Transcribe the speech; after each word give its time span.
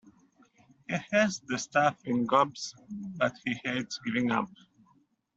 He 0.89 0.95
has 1.11 1.41
the 1.45 1.59
stuff 1.59 1.95
in 2.05 2.25
gobs, 2.25 2.73
but 3.19 3.33
he 3.45 3.53
hates 3.63 3.99
giving 4.03 4.31
up. 4.31 4.49